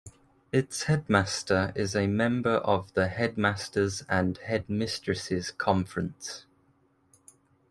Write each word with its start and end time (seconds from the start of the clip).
Its 0.51 0.85
headmaster 0.85 1.71
is 1.75 1.95
a 1.95 2.07
member 2.07 2.55
of 2.55 2.91
the 2.95 3.07
Headmasters' 3.07 4.03
and 4.09 4.39
Headmistresses' 4.39 5.51
Conference. 5.51 6.47